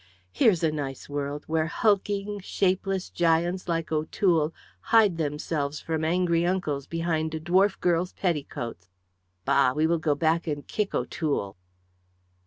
[0.31, 6.87] Here's a nice world, where hulking, shapeless giants like O'Toole hide themselves from angry uncles
[6.87, 8.89] behind a dwarf girl's petticoats.
[9.45, 9.73] Bah!
[9.73, 11.55] We will go back and kick O'Toole."